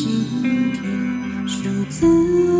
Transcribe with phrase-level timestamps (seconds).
[0.00, 0.24] 今
[0.74, 2.57] 天数字。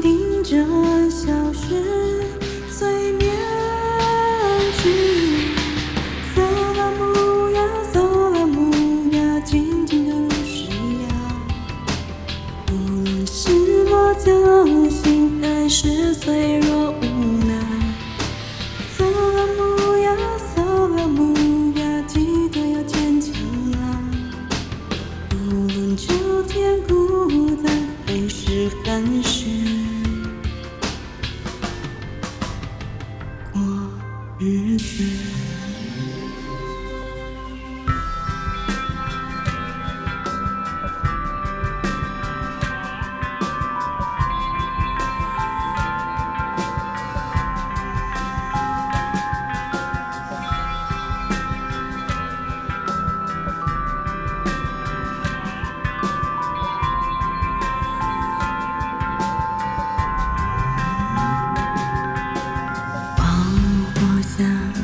[0.00, 0.56] 盯着
[1.10, 2.24] 消失
[2.70, 3.30] 催眠
[4.78, 4.90] 曲。
[6.34, 6.42] 索
[6.76, 7.60] 拉姆呀，
[7.92, 8.70] 索拉姆
[9.12, 10.68] 呀，静静的如诗
[11.02, 11.08] 呀。
[12.70, 12.72] 无
[13.04, 16.92] 论是落侥幸，还是脆弱
[34.46, 35.35] 日子。
[64.36, 64.75] 세상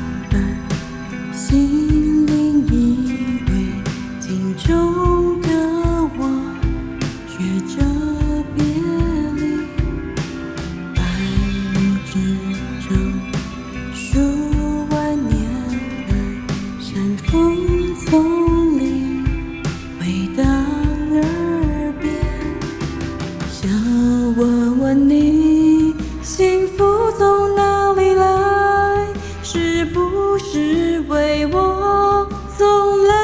[30.50, 32.26] 是为我
[32.56, 33.14] 送来？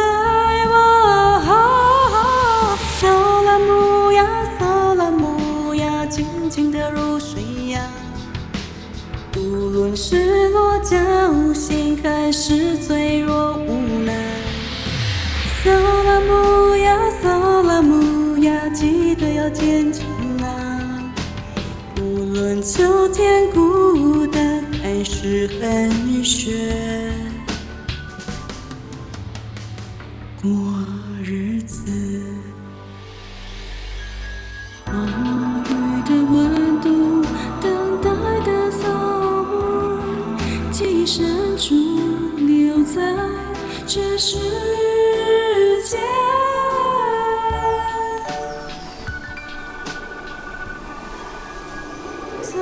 [1.50, 3.08] 哦，索
[3.42, 4.26] 拉姆呀，
[4.58, 7.80] 索拉姆呀，静静的如水呀。
[9.36, 14.14] 无论是落侥幸，还是脆弱无奈。
[15.62, 20.06] 索拉姆呀，索拉姆呀，记得要坚强
[20.42, 21.02] 啊。
[22.00, 23.67] 无论秋天孤，
[25.04, 27.12] 是寒雪。
[30.40, 30.50] 过
[31.22, 32.22] 日子，
[34.84, 37.22] 花语的温度，
[37.60, 38.08] 等待
[38.44, 38.86] 的扫
[39.44, 40.36] 墓，
[40.70, 41.74] 记忆深处
[42.36, 43.16] 留在
[43.86, 44.38] 这世
[45.84, 45.98] 界。
[52.42, 52.58] 索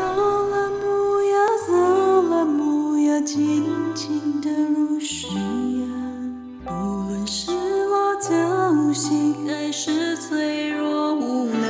[8.97, 11.69] 心，还是脆弱无奈。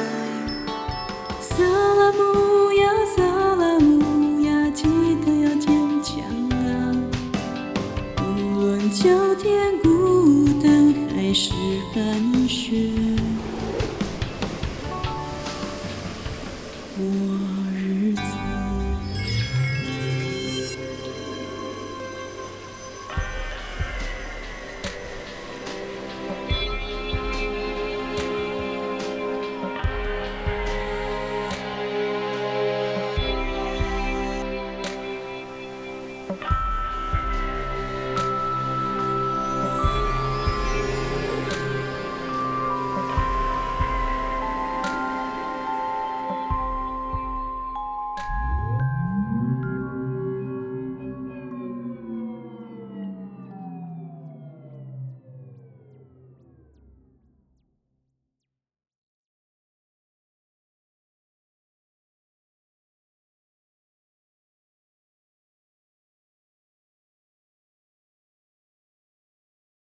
[1.40, 3.24] 萨拉姆呀，萨
[3.56, 4.84] 拉姆呀，记
[5.24, 5.66] 得要坚
[6.04, 6.94] 强啊。
[8.22, 11.52] 无论秋天孤单，还是
[11.92, 13.15] 寒雪。